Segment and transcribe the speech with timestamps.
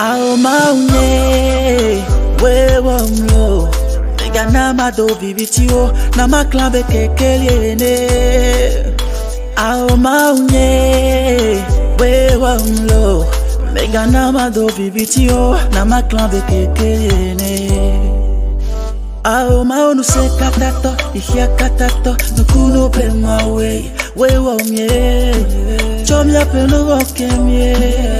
[0.00, 1.08] aomaunye
[2.42, 3.68] wewe mlo.
[4.26, 8.08] Ega na madobi bitio na maklambe kekeliene
[9.56, 10.68] aomaunye
[12.00, 13.26] wewe mlo.
[13.74, 17.70] Mega na mado madobi bitio na maklambe kekeliene
[19.24, 23.84] aomaonu se katato ihia katato nukuno pe pemawe
[24.16, 25.34] wewe omye.
[26.04, 28.19] Chomya penogo kemye yeah.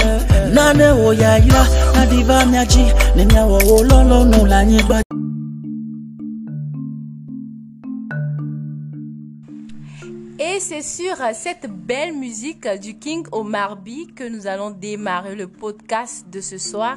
[10.40, 15.46] Et c'est sur cette belle musique du King Omar B que nous allons démarrer le
[15.46, 16.96] podcast de ce soir.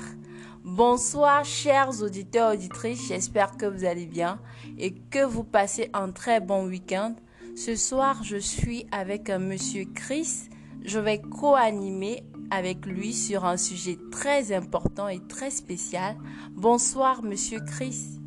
[0.64, 4.40] Bonsoir chers auditeurs auditrices, j'espère que vous allez bien
[4.80, 7.14] et que vous passez un très bon week-end.
[7.56, 10.50] Ce soir, je suis avec un monsieur Chris.
[10.84, 16.16] Je vais co-animer avec lui sur un sujet très important et très spécial.
[16.52, 18.20] Bonsoir monsieur Chris.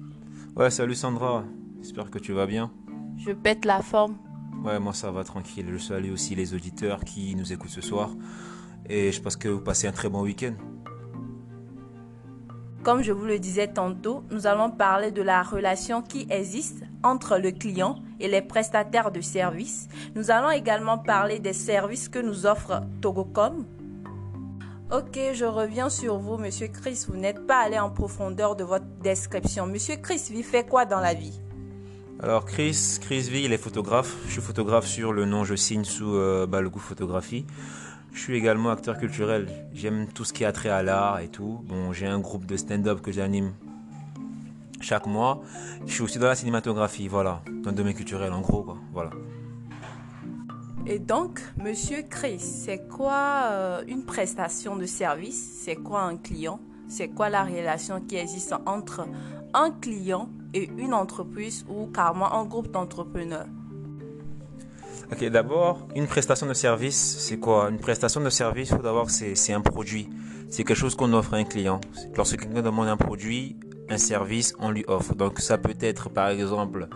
[0.57, 1.45] Ouais, salut Sandra.
[1.81, 2.73] J'espère que tu vas bien.
[3.19, 4.17] Je pète la forme.
[4.65, 5.67] Ouais, moi ça va tranquille.
[5.71, 8.11] Je salue aussi les auditeurs qui nous écoutent ce soir.
[8.89, 10.55] Et je pense que vous passez un très bon week-end.
[12.83, 17.39] Comme je vous le disais tantôt, nous allons parler de la relation qui existe entre
[17.39, 19.89] le client et les prestataires de services.
[20.17, 23.65] Nous allons également parler des services que nous offre Togocom.
[24.93, 27.07] Ok, je reviens sur vous, Monsieur Chris.
[27.09, 29.67] Vous n'êtes pas allé en profondeur de votre description.
[29.67, 31.41] Monsieur Chris, il fait quoi dans la vie?
[32.21, 34.15] Alors Chris, Chris V, il est photographe.
[34.27, 37.47] Je suis photographe sur le nom, je signe sous euh, Balgou Photographie.
[38.13, 39.49] Je suis également acteur culturel.
[39.75, 41.65] J'aime tout ce qui a trait à l'art et tout.
[41.65, 43.55] Bon, j'ai un groupe de stand-up que j'anime
[44.81, 45.43] chaque mois.
[45.85, 48.77] Je suis aussi dans la cinématographie, voilà, dans le domaine culturel en gros, quoi.
[48.93, 49.11] Voilà.
[50.89, 55.61] Et donc, Monsieur Chris, c'est quoi euh, une prestation de service?
[55.65, 56.61] C'est quoi un client?
[56.87, 59.05] C'est quoi la relation qui existe entre
[59.53, 63.49] un client et une entreprise ou carrément un groupe d'entrepreneurs?
[65.11, 67.69] Ok, d'abord, une prestation de service, c'est quoi?
[67.69, 70.09] Une prestation de service, faut d'abord c'est un produit.
[70.51, 71.81] C'est quelque chose qu'on offre à un client.
[72.17, 73.57] Lorsque quelqu'un demande un produit,
[73.89, 75.17] un service, on lui offre.
[75.17, 76.89] Donc ça peut être par exemple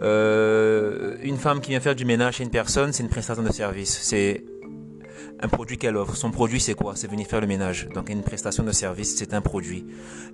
[0.00, 3.52] euh, une femme qui vient faire du ménage chez une personne, c'est une prestation de
[3.52, 3.98] service.
[4.02, 4.44] C'est
[5.40, 6.16] un produit qu'elle offre.
[6.16, 6.94] Son produit, c'est quoi?
[6.96, 7.88] C'est venir faire le ménage.
[7.94, 9.84] Donc, une prestation de service, c'est un produit.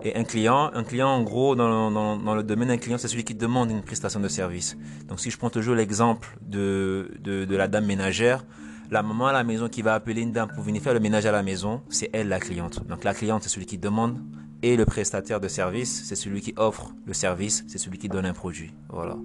[0.04, 3.24] Et un client, un client, en gros, dans, dans, le domaine d'un client, c'est celui
[3.24, 4.76] qui demande une prestation de service.
[5.08, 8.44] Donc, si je prends toujours l'exemple de, de, de, la dame ménagère,
[8.90, 11.26] la maman à la maison qui va appeler une dame pour venir faire le ménage
[11.26, 12.86] à la maison, c'est elle la cliente.
[12.86, 14.18] Donc, la cliente, c'est celui qui demande.
[14.62, 18.26] Et le prestataire de service, c'est celui qui offre le service, c'est celui qui donne
[18.26, 18.72] un produit.
[18.88, 19.16] Voilà.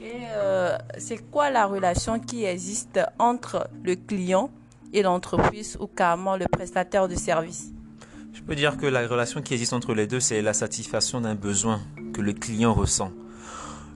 [0.00, 4.50] Et euh, c'est quoi la relation qui existe entre le client
[4.92, 7.72] et l'entreprise ou carrément le prestataire de service?
[8.32, 11.34] Je peux dire que la relation qui existe entre les deux, c'est la satisfaction d'un
[11.34, 11.80] besoin
[12.12, 13.10] que le client ressent.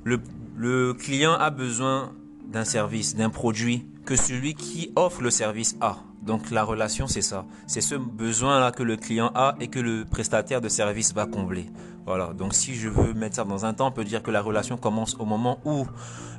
[0.02, 0.20] Le,
[0.56, 2.12] le client a besoin
[2.48, 5.96] d'un service, d'un produit que celui qui offre le service a.
[6.22, 7.44] Donc la relation, c'est ça.
[7.66, 11.66] C'est ce besoin-là que le client a et que le prestataire de service va combler.
[12.06, 12.32] Voilà.
[12.32, 14.76] Donc si je veux mettre ça dans un temps, on peut dire que la relation
[14.76, 15.86] commence au moment où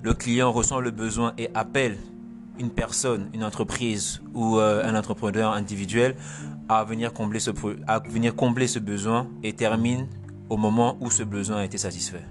[0.04, 1.98] le client ressent le besoin et appelle
[2.58, 6.16] une personne, une entreprise ou euh, un entrepreneur individuel
[6.70, 7.52] à ce
[7.88, 10.08] à venir combler ce besoin et termine
[10.50, 12.24] au moment où ce besoin a été satisfait.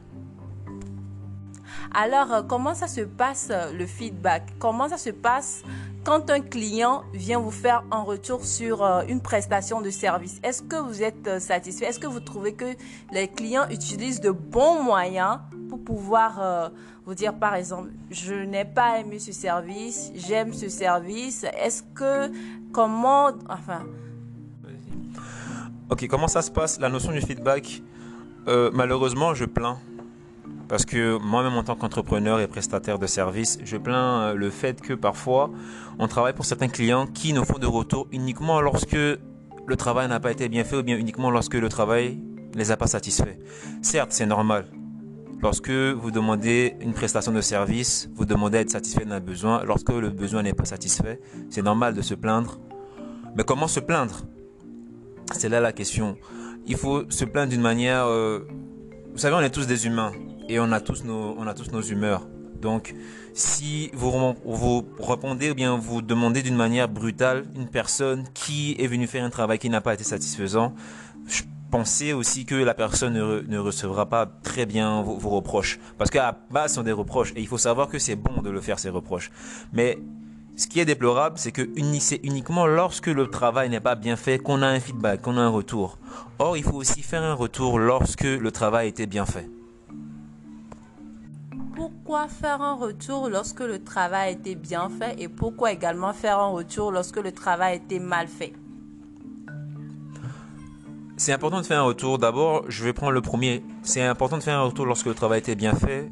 [1.92, 4.42] Alors, euh, comment ça se passe euh, le feedback?
[4.58, 5.62] Comment ça se passe
[6.04, 10.40] quand un client vient vous faire un retour sur euh, une prestation de service?
[10.42, 11.86] Est-ce que vous êtes satisfait?
[11.86, 12.74] Est-ce que vous trouvez que
[13.12, 16.70] les clients utilisent de bons moyens pour pouvoir
[17.04, 21.44] vous dire, par exemple, je n'ai pas aimé ce service, j'aime ce service.
[21.44, 22.30] Est-ce que,
[22.72, 23.82] comment, enfin...
[25.90, 27.82] Ok, comment ça se passe La notion du feedback,
[28.46, 29.78] malheureusement, je plains
[30.68, 34.94] parce que moi-même en tant qu'entrepreneur et prestataire de services, je plains le fait que
[34.94, 35.50] parfois
[35.98, 38.96] on travaille pour certains clients qui nous font de retour uniquement lorsque
[39.66, 42.20] le travail n'a pas été bien fait ou bien uniquement lorsque le travail
[42.54, 43.36] ne les a pas satisfaits.
[43.82, 44.66] Certes, c'est normal.
[45.42, 49.62] Lorsque vous demandez une prestation de service, vous demandez à être satisfait d'un besoin.
[49.64, 52.58] Lorsque le besoin n'est pas satisfait, c'est normal de se plaindre.
[53.36, 54.22] Mais comment se plaindre?
[55.32, 56.16] C'est là la question.
[56.66, 58.06] Il faut se plaindre d'une manière...
[58.06, 58.46] Euh,
[59.12, 60.12] vous savez, on est tous des humains
[60.48, 62.26] et on a tous nos, on a tous nos humeurs.
[62.60, 62.94] Donc,
[63.34, 68.86] si vous, vous répondez ou bien vous demandez d'une manière brutale une personne qui est
[68.86, 70.74] venue faire un travail qui n'a pas été satisfaisant,
[71.70, 75.78] pensez aussi que la personne ne, ne recevra pas très bien vos, vos reproches.
[75.98, 78.50] Parce qu'à base, ce sont des reproches et il faut savoir que c'est bon de
[78.50, 79.30] le faire, ces reproches.
[79.72, 79.98] Mais
[80.56, 81.68] ce qui est déplorable, c'est que
[81.98, 85.40] c'est uniquement lorsque le travail n'est pas bien fait qu'on a un feedback, qu'on a
[85.40, 85.98] un retour.
[86.38, 89.50] Or, il faut aussi faire un retour lorsque le travail était bien fait.
[92.04, 96.48] Pourquoi faire un retour lorsque le travail était bien fait et pourquoi également faire un
[96.48, 98.52] retour lorsque le travail était mal fait?
[101.16, 102.18] C'est important de faire un retour.
[102.18, 103.64] D'abord, je vais prendre le premier.
[103.82, 106.10] C'est important de faire un retour lorsque le travail était bien fait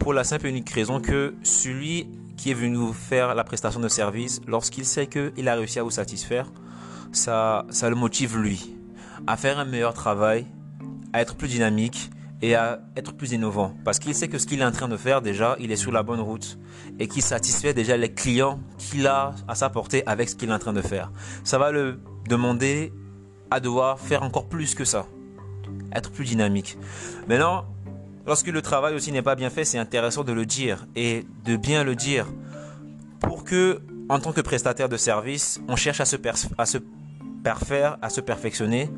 [0.00, 3.78] pour la simple et unique raison que celui qui est venu vous faire la prestation
[3.78, 6.50] de service, lorsqu'il sait qu'il a réussi à vous satisfaire,
[7.12, 8.74] ça, ça le motive lui
[9.28, 10.46] à faire un meilleur travail,
[11.12, 12.10] à être plus dynamique
[12.42, 13.74] et à être plus innovant.
[13.84, 15.92] Parce qu'il sait que ce qu'il est en train de faire déjà, il est sur
[15.92, 16.58] la bonne route
[16.98, 20.54] et qu'il satisfait déjà les clients qu'il a à sa portée avec ce qu'il est
[20.54, 21.10] en train de faire.
[21.44, 22.92] Ça va le demander
[23.50, 25.06] à devoir faire encore plus que ça,
[25.94, 26.78] être plus dynamique.
[27.28, 27.66] Maintenant,
[28.26, 31.56] Lorsque le travail aussi n'est pas bien fait, c'est intéressant de le dire et de
[31.56, 32.26] bien le dire
[33.18, 36.16] pour que, en tant que prestataire de service, on cherche à se,
[36.58, 36.78] à se
[37.42, 38.90] parfaire, à se perfectionner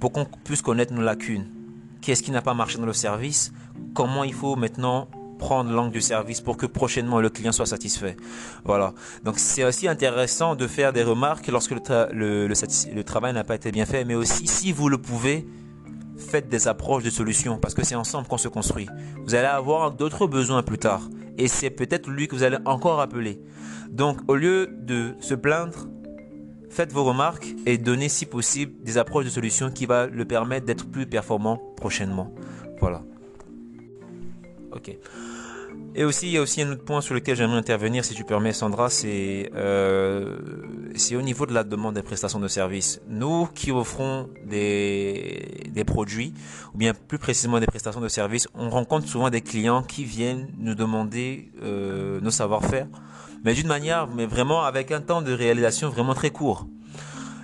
[0.00, 1.57] pour qu'on puisse connaître nos lacunes.
[2.00, 3.52] Qu'est-ce qui n'a pas marché dans le service?
[3.94, 5.08] Comment il faut maintenant
[5.38, 8.16] prendre l'angle du service pour que prochainement le client soit satisfait?
[8.64, 8.94] Voilà.
[9.24, 13.72] Donc c'est aussi intéressant de faire des remarques lorsque le, le travail n'a pas été
[13.72, 15.46] bien fait, mais aussi si vous le pouvez,
[16.16, 18.88] faites des approches de solutions parce que c'est ensemble qu'on se construit.
[19.24, 23.00] Vous allez avoir d'autres besoins plus tard et c'est peut-être lui que vous allez encore
[23.00, 23.40] appeler.
[23.90, 25.86] Donc au lieu de se plaindre,
[26.70, 30.66] faites vos remarques et donnez si possible des approches de solutions qui va le permettre
[30.66, 32.32] d'être plus performant prochainement.
[32.80, 33.02] Voilà.
[34.72, 34.96] Ok.
[35.94, 38.22] Et aussi, il y a aussi un autre point sur lequel j'aimerais intervenir, si tu
[38.22, 40.36] permets, Sandra, c'est euh,
[41.12, 43.00] au niveau de la demande des prestations de services.
[43.08, 46.34] Nous qui offrons des, des produits,
[46.74, 50.48] ou bien plus précisément des prestations de services, on rencontre souvent des clients qui viennent
[50.58, 52.86] nous demander euh, nos savoir-faire,
[53.44, 56.66] mais d'une manière, mais vraiment avec un temps de réalisation vraiment très court.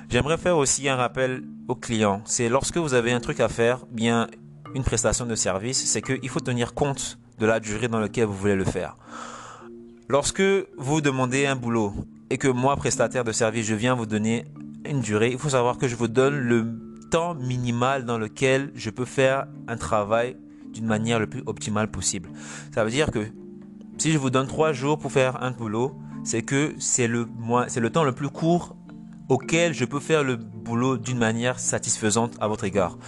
[0.08, 2.22] J'aimerais faire aussi un rappel aux clients.
[2.24, 4.28] C'est lorsque vous avez un truc à faire, bien
[4.74, 8.34] une prestation de service, c'est qu'il faut tenir compte de la durée dans laquelle vous
[8.34, 8.96] voulez le faire.
[10.08, 10.42] Lorsque
[10.76, 11.94] vous demandez un boulot
[12.30, 14.44] et que moi, prestataire de service, je viens vous donner
[14.84, 16.66] une durée, il faut savoir que je vous donne le
[17.10, 20.36] temps minimal dans lequel je peux faire un travail
[20.72, 22.28] d'une manière le plus optimale possible.
[22.74, 23.26] Ça veut dire que
[23.98, 27.26] si je vous donne trois jours pour faire un boulot, c'est que c'est le,
[27.90, 28.76] temps le plus court
[29.28, 32.98] auquel je peux faire le boulot d'une manière satisfaisante à votre égard.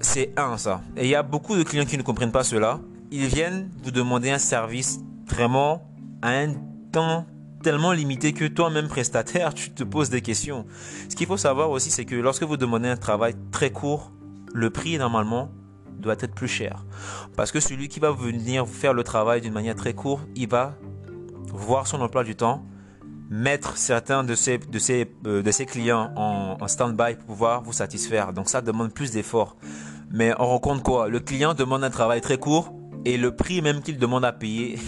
[0.00, 0.82] C'est un, ça.
[0.96, 2.80] Et il y a beaucoup de clients qui ne comprennent pas cela.
[3.10, 5.82] Ils viennent vous demander un service vraiment
[6.22, 6.54] à un
[6.92, 7.26] temps
[7.62, 10.66] tellement limité que toi-même prestataire, tu te poses des questions.
[11.08, 14.12] Ce qu'il faut savoir aussi, c'est que lorsque vous demandez un travail très court,
[14.54, 15.50] le prix normalement
[15.98, 16.84] doit être plus cher.
[17.36, 20.74] Parce que celui qui va venir faire le travail d'une manière très courte, il va
[21.52, 22.64] voir son emploi du temps,
[23.30, 27.72] mettre certains de ses, de ses, euh, de ses clients en, stand-by pour pouvoir vous
[27.72, 28.32] satisfaire.
[28.32, 29.56] Donc ça demande plus d'efforts.
[30.10, 31.08] Mais on rencontre quoi?
[31.08, 32.72] Le client demande un travail très court
[33.04, 34.78] et le prix même qu'il demande à payer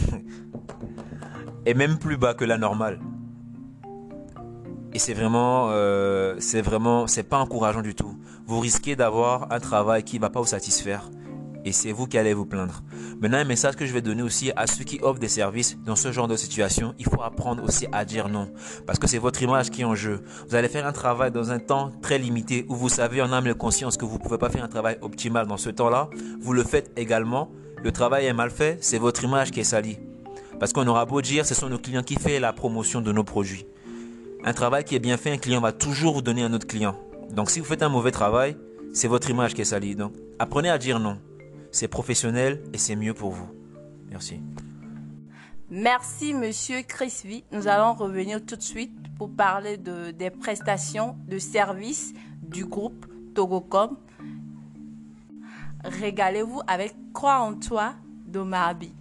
[1.66, 3.00] est même plus bas que la normale.
[4.92, 8.17] Et c'est vraiment, euh, c'est vraiment, c'est pas encourageant du tout.
[8.48, 11.10] Vous risquez d'avoir un travail qui va pas vous satisfaire
[11.66, 12.82] et c'est vous qui allez vous plaindre.
[13.20, 15.96] Maintenant, un message que je vais donner aussi à ceux qui offrent des services dans
[15.96, 18.50] ce genre de situation, il faut apprendre aussi à dire non.
[18.86, 20.24] Parce que c'est votre image qui est en jeu.
[20.48, 23.46] Vous allez faire un travail dans un temps très limité où vous savez en âme
[23.48, 26.08] et conscience que vous ne pouvez pas faire un travail optimal dans ce temps-là.
[26.40, 27.50] Vous le faites également.
[27.84, 29.98] Le travail est mal fait, c'est votre image qui est salie.
[30.58, 33.24] Parce qu'on aura beau dire, ce sont nos clients qui font la promotion de nos
[33.24, 33.66] produits.
[34.42, 36.98] Un travail qui est bien fait, un client va toujours vous donner un autre client.
[37.30, 38.56] Donc si vous faites un mauvais travail,
[38.92, 39.94] c'est votre image qui est salie.
[39.94, 41.18] Donc apprenez à dire non
[41.70, 43.48] c'est professionnel et c'est mieux pour vous.
[44.10, 44.40] Merci.
[45.70, 47.44] Merci, monsieur Chris V.
[47.52, 53.06] Nous allons revenir tout de suite pour parler de, des prestations de services du groupe
[53.34, 53.98] Togocom.
[55.84, 57.94] Régalez-vous avec Croix en toi
[58.26, 58.94] d'Omarbi.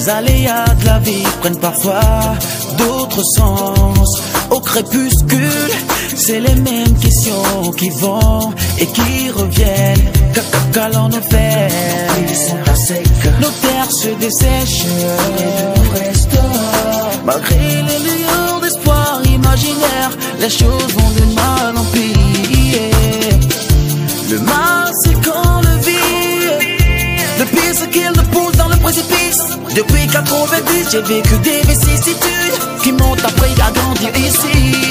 [0.00, 2.00] Les aléas de la vie prennent parfois
[2.78, 4.22] d'autres sens.
[4.50, 5.70] Au crépuscule,
[6.16, 10.10] c'est les mêmes questions qui vont et qui reviennent.
[11.10, 11.70] Nos faire?
[13.40, 14.86] Nos terres se dessèchent
[17.24, 22.80] Malgré les lueurs d'espoir imaginaire, les choses vont de mal en pire.
[24.30, 26.68] Le mal, c'est quand le vit.
[27.38, 28.29] Le pire, c'est qu'il le
[28.82, 29.38] précipice.
[29.74, 34.89] Depuis 90, j'ai vécu des vicissitudes qui m'ont appris à grandir ici.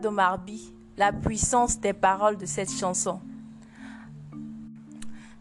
[0.00, 3.20] Toi, Domarbi, la puissance des paroles de cette chanson.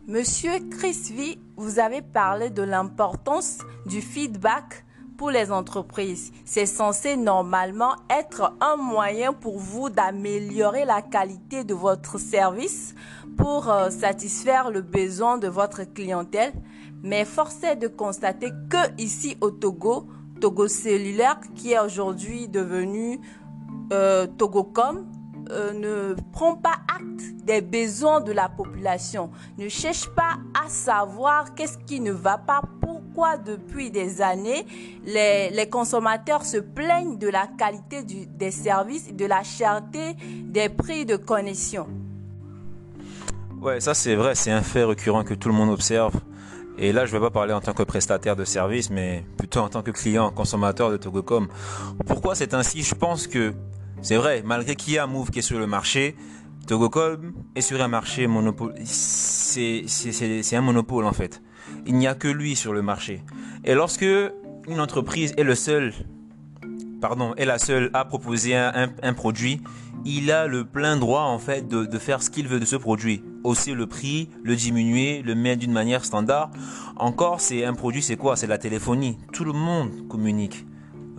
[0.08, 4.86] Monsieur Chris V, vous avez parlé de l'importance du feedback
[5.18, 6.32] pour les entreprises.
[6.46, 12.96] C'est censé normalement être un moyen pour vous d'améliorer la qualité de votre service
[13.38, 16.54] pour euh, satisfaire le besoin de votre clientèle.
[17.04, 20.08] Mais force est de constater que ici au Togo,
[20.40, 23.20] Togo Cellulaire, qui est aujourd'hui devenu
[23.92, 25.06] euh, Togocom,
[25.52, 31.56] euh, ne prend pas acte des besoins de la population, ne cherche pas à savoir
[31.56, 34.68] qu'est-ce qui ne va pas, pourquoi depuis des années
[35.06, 41.16] les, consommateurs se plaignent de la qualité des services, de la cherté des prix de
[41.16, 41.88] connexion.
[43.60, 46.14] Ouais, ça c'est vrai, c'est un fait récurrent que tout le monde observe.
[46.78, 49.62] Et là, je ne vais pas parler en tant que prestataire de service, mais plutôt
[49.62, 51.48] en tant que client, consommateur de Togocom.
[52.06, 52.84] Pourquoi c'est ainsi?
[52.84, 53.54] Je pense que
[54.02, 56.16] c'est vrai, malgré qu'il y a Move qui est sur le marché,
[56.68, 58.76] Togocom est sur un marché monopole.
[58.86, 59.86] C'est
[60.54, 61.42] un monopole en fait.
[61.86, 63.24] Il n'y a que lui sur le marché.
[63.66, 64.06] Et lorsque
[64.68, 65.94] une entreprise est le seul,
[67.02, 69.62] pardon, est la seule à proposer un, produit,
[70.06, 72.76] il a le plein droit en fait de, de faire ce qu'il veut de ce
[72.76, 73.24] produit.
[73.44, 76.52] Aussi le prix, le diminuer, le mettre d'une manière standard.
[76.96, 78.36] Encore, c'est un produit, c'est quoi?
[78.36, 79.18] C'est la téléphonie.
[79.34, 80.66] Tout le monde communique.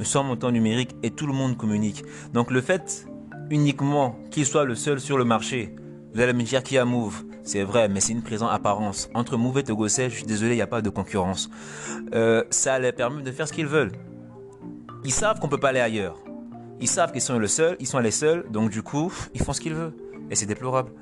[0.00, 2.04] Nous sommes au temps numérique et tout le monde communique.
[2.32, 3.06] Donc le fait
[3.50, 5.76] uniquement qu'il soit le seul sur le marché,
[6.14, 7.22] vous allez me dire qu'il y a Move.
[7.42, 9.10] C'est vrai, mais c'est une présence apparence.
[9.12, 11.50] Entre Move et Togocel, je suis désolé, il n'y a pas de concurrence.
[12.14, 13.92] Euh, ça les permet de faire ce qu'ils veulent.
[15.04, 16.16] Ils savent qu'on peut pas aller ailleurs.
[16.80, 19.52] Ils savent qu'ils sont le seul, ils sont les seuls, donc du coup, ils font
[19.52, 19.94] ce qu'ils veulent.
[20.30, 20.92] Et c'est déplorable.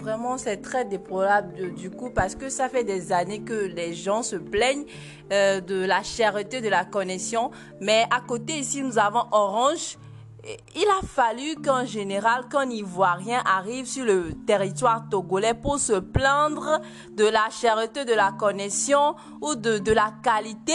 [0.00, 4.22] Vraiment, c'est très déplorable du coup parce que ça fait des années que les gens
[4.22, 4.84] se plaignent
[5.32, 7.50] euh, de la cherté de la connexion.
[7.80, 9.98] Mais à côté ici, nous avons Orange.
[10.76, 16.80] Il a fallu qu'un général, qu'un Ivoirien arrive sur le territoire togolais pour se plaindre
[17.12, 20.74] de la cherté de la connexion ou de, de la qualité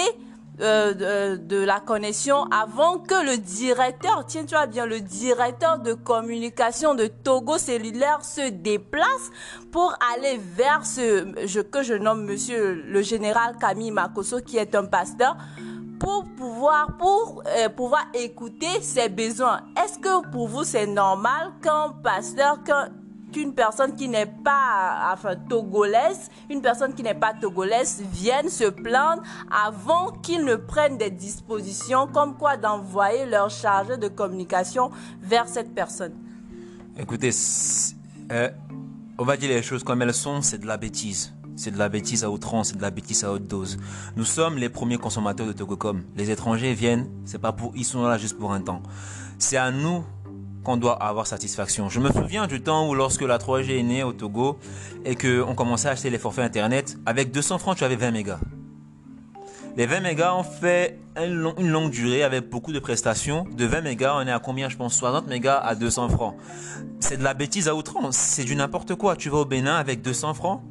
[0.60, 6.96] euh, de, de la connexion avant que le directeur, tiens-toi bien, le directeur de communication
[6.96, 9.30] de Togo Cellulaire se déplace
[9.72, 14.74] pour aller vers ce je, que je nomme monsieur le général Camille Makoso qui est
[14.74, 15.38] un pasteur
[16.00, 19.62] pour pouvoir pour euh, pouvoir écouter ses besoins.
[19.84, 22.90] Est-ce que pour vous c'est normal qu'un pasteur qu'un
[23.32, 28.70] qu'une personne qui n'est pas enfin togolaise, une personne qui n'est pas togolaise vienne se
[28.70, 34.92] plaindre avant qu'ils ne prennent des dispositions comme quoi d'envoyer leur chargé de communication
[35.22, 36.14] vers cette personne.
[36.98, 37.32] Écoutez,
[38.32, 38.50] euh,
[39.18, 41.34] on va dire les choses comme elles sont, c'est de la bêtise.
[41.56, 43.80] C'est de la bêtise à outrance, c'est de la bêtise à haute dose.
[44.16, 46.04] Nous sommes les premiers consommateurs de Togocom.
[46.16, 48.84] Les étrangers viennent, c'est pas pour, ils sont là juste pour un temps.
[49.40, 50.04] C'est à nous
[50.68, 51.88] qu'on doit avoir satisfaction.
[51.88, 54.60] Je me souviens du temps où lorsque la 3G est née au Togo
[55.06, 58.12] et que on commençait à acheter les forfaits internet, avec 200 francs tu avais 20
[58.12, 58.40] mégas.
[59.78, 63.46] Les 20 mégas ont fait une longue durée avec beaucoup de prestations.
[63.56, 66.36] De 20 mégas, on est à combien Je pense 60 mégas à 200 francs.
[67.00, 68.18] C'est de la bêtise à outrance.
[68.18, 69.16] C'est du n'importe quoi.
[69.16, 70.64] Tu vas au Bénin avec 200 francs.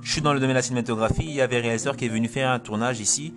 [0.00, 1.26] Je suis dans le domaine de la cinématographie.
[1.26, 3.34] Il y avait un réalisateur qui est venu faire un tournage ici.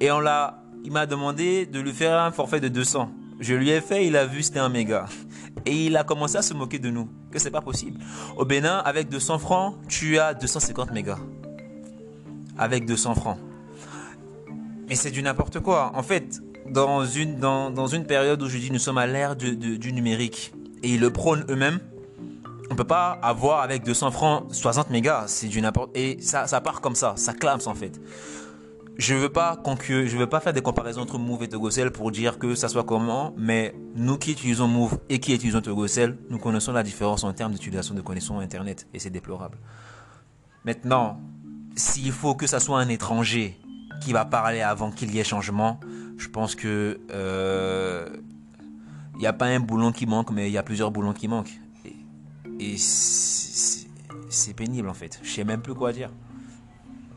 [0.00, 3.10] Et on l'a, il m'a demandé de lui faire un forfait de 200.
[3.38, 5.06] Je lui ai fait, il a vu c'était un méga.
[5.64, 7.08] Et il a commencé à se moquer de nous.
[7.30, 8.00] Que c'est pas possible.
[8.36, 11.18] Au Bénin, avec 200 francs, tu as 250 mégas.
[12.58, 13.38] Avec 200 francs.
[14.88, 15.92] Mais c'est du n'importe quoi.
[15.94, 16.40] En fait,
[16.70, 20.52] dans une, dans, période où je dis nous sommes à l'ère du numérique
[20.82, 21.80] et ils le prônent eux-mêmes,
[22.70, 25.24] on peut pas avoir avec 200 francs 60 mégas.
[25.28, 25.96] C'est du n'importe.
[25.96, 27.14] Et ça, ça part comme ça.
[27.16, 28.00] Ça clame en fait.
[28.98, 32.68] Je veux veux pas faire des comparaisons entre Move et Togocell pour dire que ça
[32.68, 37.22] soit comment, mais nous qui utilisons Move et qui utilisons Togocell, nous connaissons la différence
[37.22, 39.58] en termes d'utilisation de connexion Internet et c'est déplorable.
[40.64, 41.20] Maintenant,
[41.76, 43.58] s'il faut que ça soit un étranger
[44.00, 45.78] qui va parler avant qu'il y ait changement,
[46.16, 48.08] je pense que euh,
[49.14, 51.28] il n'y a pas un boulon qui manque, mais il y a plusieurs boulons qui
[51.28, 51.60] manquent.
[51.84, 51.96] Et,
[52.60, 55.20] et c'est pénible en fait.
[55.22, 56.10] Je sais même plus quoi dire.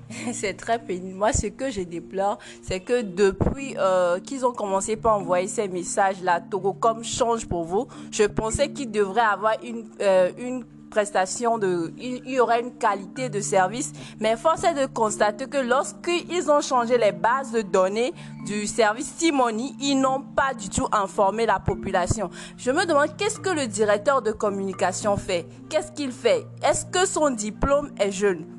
[0.34, 1.18] c'est très pénible.
[1.18, 5.68] Moi, ce que je déplore, c'est que depuis euh, qu'ils ont commencé par envoyer ces
[5.68, 11.94] messages-là, Togocom change pour vous, je pensais qu'il devrait avoir une, euh, une prestation de,
[11.98, 13.94] il y aurait une qualité de service.
[14.20, 18.14] Mais force est de constater que lorsqu'ils ont changé les bases de données
[18.46, 22.30] du service Timoni, ils n'ont pas du tout informé la population.
[22.58, 25.46] Je me demande qu'est-ce que le directeur de communication fait?
[25.70, 26.48] Qu'est-ce qu'il fait?
[26.64, 28.59] Est-ce que son diplôme est jeune?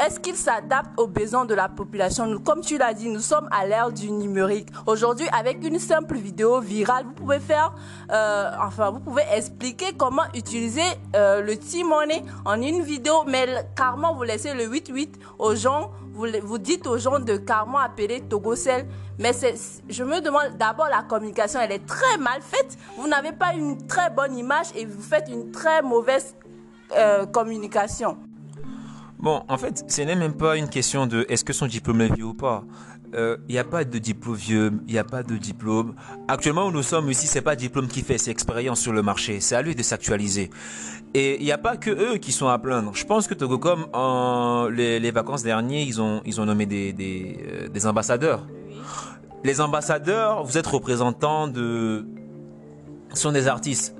[0.00, 2.26] Est-ce qu'il s'adapte aux besoins de la population?
[2.26, 4.68] Nous, Comme tu l'as dit, nous sommes à l'ère du numérique.
[4.86, 7.74] Aujourd'hui, avec une simple vidéo virale, vous pouvez faire,
[8.10, 10.80] euh, enfin, vous pouvez expliquer comment utiliser
[11.14, 16.28] euh, le T-Money en une vidéo, mais carrément, vous laissez le 8-8 aux gens, vous,
[16.44, 18.86] vous dites aux gens de carrément appeler Togocel.
[19.18, 19.32] Mais
[19.86, 22.78] je me demande, d'abord, la communication, elle est très mal faite.
[22.96, 26.34] Vous n'avez pas une très bonne image et vous faites une très mauvaise
[26.96, 28.16] euh, communication.
[29.22, 32.14] Bon, en fait, ce n'est même pas une question de est-ce que son diplôme est
[32.14, 32.64] vieux ou pas.
[33.12, 35.94] Il euh, n'y a pas de diplôme vieux, il n'y a pas de diplôme.
[36.26, 39.40] Actuellement où nous sommes ici, c'est pas diplôme qui fait, c'est expérience sur le marché.
[39.40, 40.48] C'est à lui de s'actualiser.
[41.12, 42.92] Et il n'y a pas que eux qui sont à plaindre.
[42.94, 46.94] Je pense que Togocom, en les, les vacances dernières, ils ont, ils ont nommé des,
[46.94, 48.46] des, euh, des ambassadeurs.
[49.44, 52.06] Les ambassadeurs, vous êtes représentants de,
[53.12, 53.94] sont des artistes.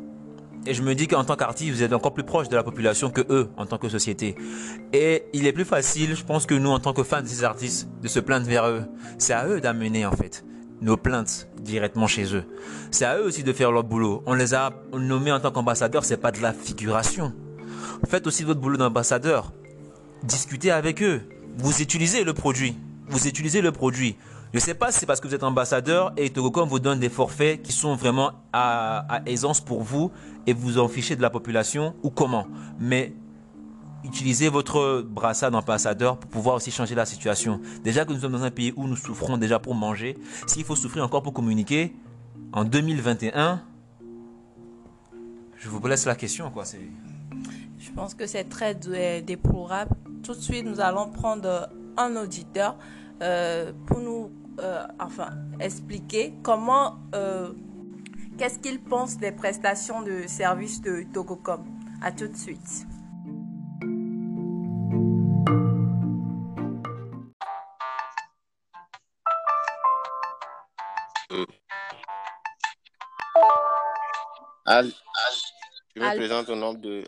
[0.66, 3.10] Et je me dis qu'en tant qu'artiste, vous êtes encore plus proche de la population
[3.10, 4.34] que eux, en tant que société.
[4.92, 7.44] Et il est plus facile, je pense que nous, en tant que fans de ces
[7.44, 8.84] artistes, de se plaindre vers eux.
[9.18, 10.44] C'est à eux d'amener, en fait,
[10.82, 12.44] nos plaintes directement chez eux.
[12.90, 14.22] C'est à eux aussi de faire leur boulot.
[14.26, 17.32] On les a nommés en tant qu'ambassadeurs, c'est pas de la figuration.
[18.08, 19.52] Faites aussi votre boulot d'ambassadeur.
[20.22, 21.22] Discutez avec eux.
[21.56, 22.76] Vous utilisez le produit.
[23.08, 24.16] Vous utilisez le produit.
[24.52, 26.98] Je ne sais pas si c'est parce que vous êtes ambassadeur et Togocom vous donne
[26.98, 30.10] des forfaits qui sont vraiment à, aisance pour vous
[30.44, 32.48] et vous en fichez de la population ou comment.
[32.80, 33.12] Mais
[34.02, 37.60] utilisez votre brassard d'ambassadeur pour pouvoir aussi changer la situation.
[37.84, 40.74] Déjà que nous sommes dans un pays où nous souffrons déjà pour manger, s'il faut
[40.74, 41.94] souffrir encore pour communiquer,
[42.52, 43.62] en 2021,
[45.58, 46.50] je vous laisse la question.
[47.78, 49.94] Je pense que c'est très déplorable.
[50.24, 52.76] Tout de suite, nous allons prendre un auditeur
[53.22, 54.30] euh, pour nous
[54.62, 57.52] euh, enfin, expliquer comment, euh,
[58.36, 61.64] qu'est-ce qu'il pense des prestations de services de Togocom.
[62.02, 62.86] À tout de suite.
[75.96, 77.04] je me présente au nom de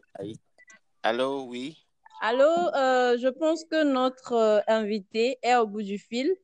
[1.03, 1.77] Allô, oui.
[2.21, 6.35] Allô, euh, je pense que notre invité est au bout du fil.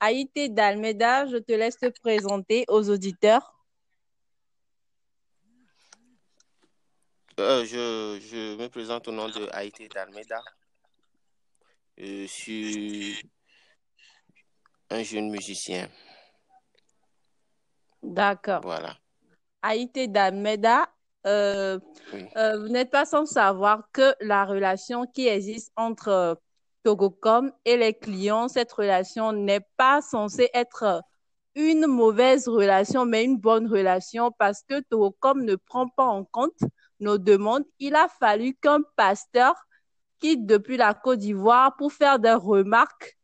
[0.00, 3.54] Haïté d'Almeda, je te laisse te présenter aux auditeurs.
[7.38, 10.42] Euh, je, me présente au nom de Haïté d'Almeda.
[11.96, 13.22] Je suis
[14.90, 15.88] un jeune musicien.
[18.02, 18.60] D'accord.
[18.62, 18.96] Voilà.
[19.62, 20.90] Haïté d'Almeda,
[21.26, 21.78] euh,
[22.36, 26.40] euh, vous n'êtes pas sans savoir que la relation qui existe entre
[26.82, 31.02] Togocom et les clients, cette relation n'est pas censée être
[31.54, 36.58] une mauvaise relation, mais une bonne relation parce que Togocom ne prend pas en compte
[37.00, 37.64] nos demandes.
[37.78, 39.54] Il a fallu qu'un pasteur
[40.20, 43.16] quitte depuis la Côte d'Ivoire pour faire des remarques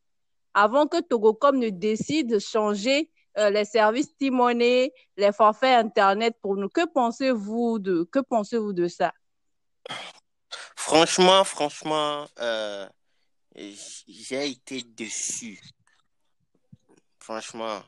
[0.55, 6.57] avant que Togocom ne décide de changer euh, les services Timoné, les forfaits Internet pour
[6.57, 6.71] nous.
[6.71, 9.12] Que pensez-vous de, que pensez-vous de ça?
[10.75, 12.88] Franchement, franchement, euh,
[13.57, 15.61] j'ai été déçu.
[17.19, 17.83] Franchement,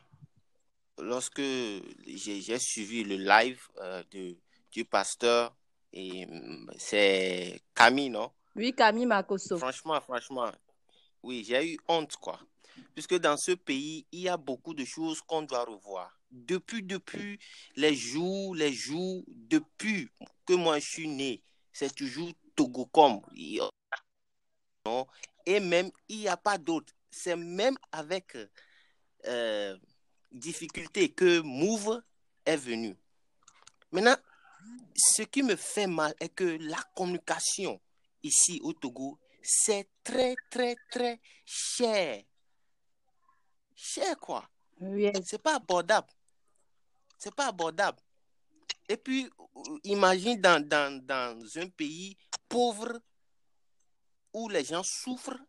[0.99, 1.43] lorsque
[2.07, 4.37] j'ai suivi le live euh, de,
[4.73, 5.55] du pasteur,
[5.93, 8.31] et mm, c'est Camille, non?
[8.57, 9.59] Oui, Camille Makoso.
[9.59, 10.51] Franchement, franchement,
[11.23, 12.41] oui, j'ai eu honte, quoi.
[12.95, 16.11] Puisque dans ce pays, il y a beaucoup de choses qu'on doit revoir.
[16.31, 17.39] Depuis, depuis
[17.77, 20.11] les jours, les jours, depuis
[20.45, 23.23] que moi je suis né, c'est toujours Togocom.
[24.85, 25.07] Non,
[25.49, 26.93] et même, il n'y a pas d'autre.
[27.11, 28.37] C'est même avec
[29.27, 29.79] euh,
[30.31, 32.03] difficulté que Move
[32.45, 32.95] est venu.
[33.91, 34.17] Maintenant,
[34.95, 37.81] ce qui me fait mal est que la communication
[38.23, 42.23] ici au Togo, c'est très, très, très cher.
[43.75, 44.47] Cher quoi?
[44.81, 45.11] Oui.
[45.25, 46.09] C'est pas abordable.
[47.17, 48.03] C'est pas abordable.
[48.87, 49.31] Et puis,
[49.85, 52.19] imagine dans, dans, dans un pays
[52.51, 53.01] pauvre
[54.39, 55.41] où les gens souffrent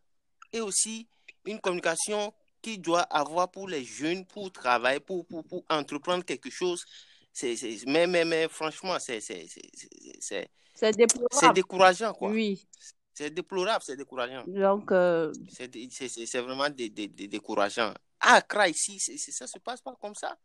[0.52, 1.08] et aussi
[1.46, 6.50] une communication qui doit avoir pour les jeunes, pour travailler, pour, pour, pour entreprendre quelque
[6.50, 6.84] chose.
[7.32, 9.46] C'est, mais, mais, mais franchement, c'est, c'est,
[10.20, 10.50] c'est,
[11.54, 12.14] décourageant.
[12.14, 12.32] Quoi.
[12.32, 12.68] Oui.
[13.14, 14.44] C'est déplorable, c'est décourageant.
[14.48, 17.94] Donc, euh, C'est vraiment dé- dé- dé- décourageant.
[18.20, 20.38] À Accra, ici, ça se passe pas comme ça.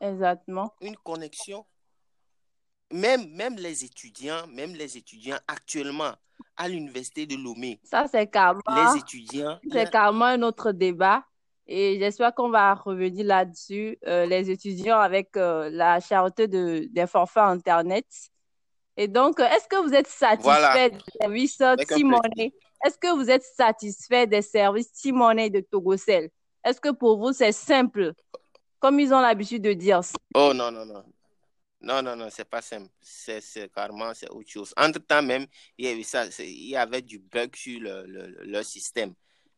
[0.00, 0.72] exactement.
[0.80, 1.64] Une connexion.
[2.92, 6.12] Même, même les étudiants, même les étudiants actuellement
[6.56, 11.24] à l'université de Lomé, Ça, c'est carrément, les étudiants, c'est carrément un autre débat.
[11.66, 13.98] Et j'espère qu'on va revenir là-dessus.
[14.06, 18.06] Euh, les étudiants avec euh, la charité de, des forfaits Internet.
[18.96, 20.72] Et donc, euh, est-ce que vous êtes Voilà.
[20.72, 21.56] satisfait des services
[21.88, 22.52] T-Money?
[22.84, 26.28] Est-ce que vous êtes satisfait des services T-Money de Togocel?
[26.64, 28.12] Est-ce que pour vous, c'est simple,
[28.78, 30.00] comme ils ont l'habitude de dire?
[30.34, 31.04] Oh non, non, non.
[31.82, 32.88] Non, non, non, c'est pas simple.
[33.00, 33.42] C'est
[33.74, 34.72] carrément, c'est autre chose.
[34.76, 38.44] Entre-temps même, il y avait ça, c'est- il y avait du bug sur le, le,
[38.44, 39.14] le système.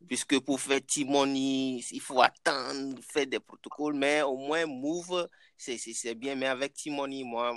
[0.08, 6.14] Puisque pour faire Timoni, il faut attendre, faire des protocoles, mais au moins Move, c'est
[6.14, 6.34] bien.
[6.34, 7.54] Mais avec Timoni, moi,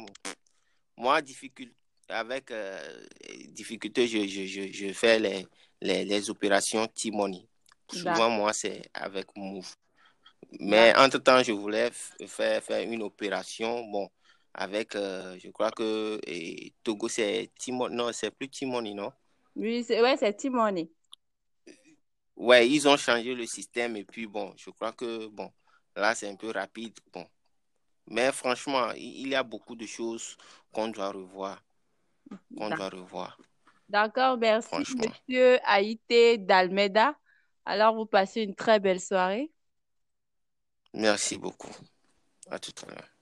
[0.95, 1.73] moi, difficulté,
[2.09, 3.05] avec euh,
[3.49, 5.45] difficulté, je, je, je, je fais les,
[5.81, 7.47] les, les opérations Timoni.
[7.91, 9.67] Souvent, moi, c'est avec Move.
[10.59, 11.89] Mais entre-temps, je voulais
[12.27, 14.09] faire, faire une opération, bon,
[14.57, 19.11] avec, euh, je crois que et Togo, c'est Timon, non, c'est plus Timoni, non?
[19.55, 20.89] Oui, c'est ouais, c'est T-Money.
[22.35, 25.51] Ouais, ils ont changé le système et puis bon, je crois que bon,
[25.95, 27.25] là c'est un peu rapide, bon.
[28.07, 30.37] Mais franchement, il y a beaucoup de choses
[30.71, 31.61] qu'on doit revoir,
[32.55, 33.37] qu'on doit revoir,
[33.89, 34.75] D'accord, merci.
[34.95, 37.15] Monsieur Haïté d'Almeida.
[37.65, 39.51] Alors, vous passez une très belle soirée.
[40.93, 41.73] Merci beaucoup.
[42.49, 43.16] À tout à l'heure.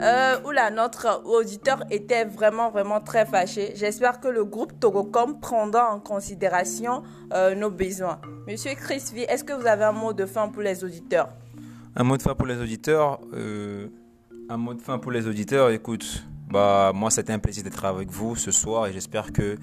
[0.00, 3.74] Euh, oula, notre auditeur était vraiment, vraiment très fâché.
[3.76, 7.02] J'espère que le groupe Togocom prendra en considération
[7.32, 8.20] euh, nos besoins.
[8.48, 11.28] Monsieur Chris V, est-ce que vous avez un mot de fin pour les auditeurs?
[11.94, 13.20] Un mot de fin pour les auditeurs.
[13.34, 13.86] euh,
[14.48, 15.70] un mot de fin pour les auditeurs.
[15.70, 19.56] Écoute, bah moi c'était un plaisir d'être avec vous ce soir et j'espère que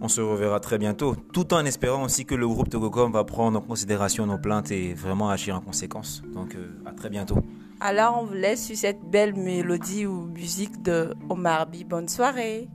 [0.00, 1.16] on se reverra très bientôt.
[1.32, 4.94] Tout en espérant aussi que le groupe Togocom va prendre en considération nos plaintes et
[4.94, 6.22] vraiment agir en conséquence.
[6.32, 7.38] Donc euh, à très bientôt.
[7.80, 11.84] Alors on vous laisse sur cette belle mélodie ou musique de Omar Bi.
[11.84, 12.68] Bonne soirée.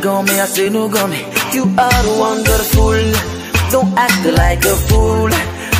[0.00, 1.20] Gummy, I say no gummy.
[1.52, 3.02] You are wonderful.
[3.70, 5.30] Don't act like a fool.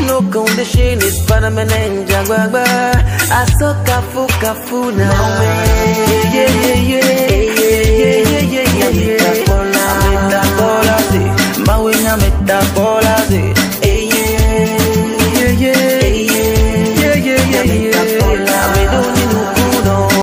[0.07, 2.65] No condition is permanent Jagwagwa
[3.31, 7.11] Asoka fuka funa Yeah, yeah, yeah, yeah
[7.61, 10.97] Yeah, yeah, yeah, yeah, yeah Metabola, metabola,
[11.67, 13.64] mawina metabola, metabola